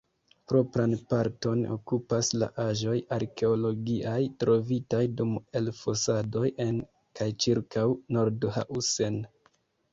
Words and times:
Propran 0.51 0.93
parton 1.11 1.59
okupas 1.75 2.31
la 2.43 2.47
aĵoj 2.63 2.95
arkeologiaj, 3.19 4.15
trovitaj 4.45 5.03
dum 5.21 5.37
elfosadoj 5.63 6.45
en 6.69 6.83
kaj 7.21 7.31
ĉirkaŭ 7.47 7.89
Nordhausen. 8.19 9.25